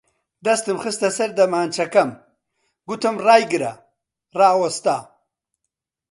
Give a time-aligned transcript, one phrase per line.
[0.45, 2.09] دەستم خستە سەر دەمانچەکەم،
[2.87, 3.73] گوتم ڕایگرە!
[4.39, 4.97] ڕاوەستا